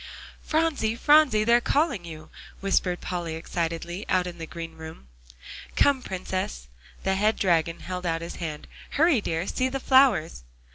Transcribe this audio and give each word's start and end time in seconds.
"Phronsie, 0.41 0.95
Phronsie, 0.95 1.43
they're 1.43 1.61
calling 1.61 2.05
you," 2.05 2.31
whispered 2.59 3.01
Polly 3.01 3.35
excitedly, 3.35 4.03
out 4.09 4.25
in 4.25 4.39
the 4.39 4.47
green 4.47 4.75
room. 4.75 5.05
"Come, 5.75 6.01
Princess." 6.01 6.67
The 7.03 7.13
head 7.13 7.35
dragon 7.35 7.81
held 7.81 8.07
out 8.07 8.21
his 8.21 8.37
hand. 8.37 8.65
"Hurry 8.97 9.21
dear! 9.21 9.45
See 9.45 9.69
the 9.69 9.79
flowers!" 9.79 10.41